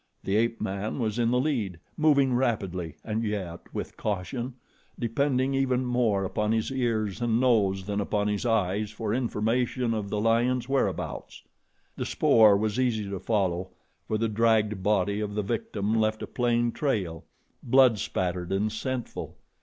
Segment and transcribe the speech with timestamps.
[0.23, 4.55] The ape man was in the lead, moving rapidly and yet with caution,
[4.97, 10.09] depending even more upon his ears and nose than upon his eyes for information of
[10.09, 11.43] the lion's whereabouts.
[11.97, 13.73] The spoor was easy to follow,
[14.07, 17.23] for the dragged body of the victim left a plain trail,
[17.61, 19.35] blood spattered and scentful.